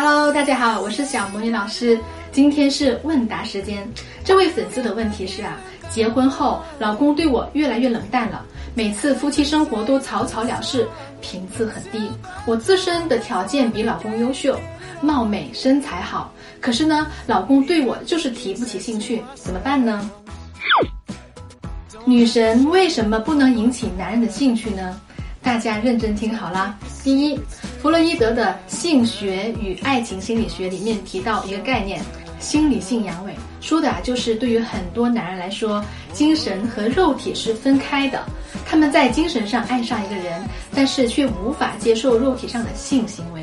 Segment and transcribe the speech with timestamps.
[0.00, 1.98] Hello，大家好，我是小魔女老师。
[2.30, 3.84] 今天是问答时间。
[4.22, 5.58] 这位粉丝的问题是啊，
[5.90, 10.86] 结婚后老公对我越来越冷淡了，每次夫妻生活都草草了事，
[11.20, 12.08] 频次很低。
[12.46, 14.56] 我自身的条件比老公优秀，
[15.00, 20.08] 貌美身材好，可是呢，老公对我就是提不起兴趣，怎么办呢？
[22.04, 25.00] 女神为什么不能引起男人的兴趣呢？
[25.42, 26.78] 大家认真听好啦。
[27.02, 27.38] 第一，
[27.80, 32.00] 弗洛伊德的性学与爱情心理学里面提到一个概念——
[32.38, 38.24] 心理性阳痿，说的啊就是对于很多男人来说，精神和肉体是分开的。
[38.66, 40.42] 他们在精神上爱上一个人，
[40.74, 43.37] 但是却无法接受肉体上的性行为，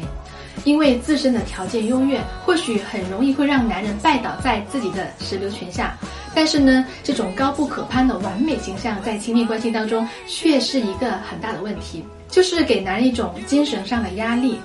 [0.66, 5.98] 因为自身的条件优越，或许很容易会让男人拜倒在自己的石榴裙下。
[6.34, 14.60] 但是呢，这种高不可攀的完美形象在亲密关系当中却是一个很大的问题，就是给男人一种精神上的压力。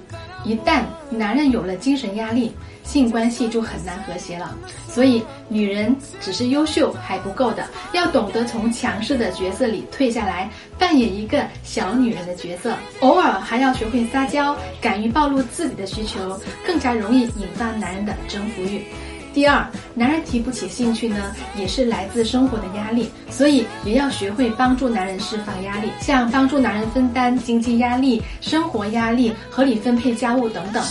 [0.45, 4.57] 一旦男人有了精神压力，性关系就很难和谐了。
[4.89, 18.83] 所以，女人只是优秀还不够的，要懂得从强势的角色里退下来，扮演一个小女人的角色，偶尔还要学会撒娇，敢于暴露自己的需求，更加容易引发男人的征服欲。
[19.33, 19.65] 第二，
[19.95, 30.85] 男人提不起兴趣呢，也是来自生活的压力，所以也要学会帮助男人释放压力，像帮助男人分担经济压力、生活压力、合理分配家务等等。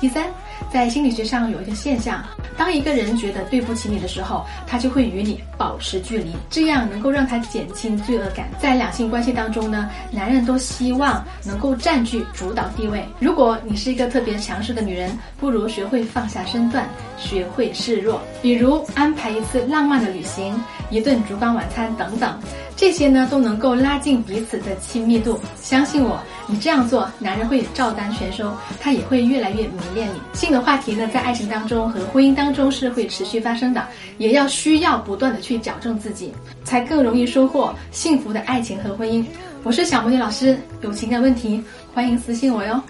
[0.00, 0.24] 第三，
[0.72, 2.22] 在心理学上有一个现象。
[2.56, 8.48] 当一个人觉得对不起你的时候，他就会与你保持距离，这样能够让他减轻罪恶感。
[8.60, 13.02] 在两性关系当中呢，男人都希望能够占据主导地位。
[13.18, 22.38] 如果你是一个特别强势的女人，不如学会放下身段，学会示弱，比如安排一次浪漫的旅行，一顿烛光晚餐等等。
[22.76, 25.38] 这些呢都能够拉近彼此的亲密度。
[25.60, 26.18] 相信我，
[26.50, 30.20] 你这样做，男人会照单全收，他也会越来越迷恋你。
[30.36, 33.86] 性的话题呢，在爱情当中和婚姻当中是会持续发生的，
[34.18, 36.32] 也要需要不断的去矫正自己，
[36.64, 39.24] 才更容易收获幸福的爱情和婚姻。
[39.62, 41.62] 我是小魔女老师，有情感问题
[41.94, 42.82] 欢迎私信我哟。